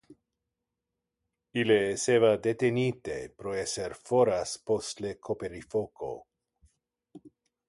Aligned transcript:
Ille 1.63 1.77
esseva 1.89 2.31
detenite 2.47 3.19
pro 3.43 3.53
esser 3.67 3.95
foras 4.09 4.57
post 4.71 5.05
le 5.07 5.13
coperifoco. 5.29 6.15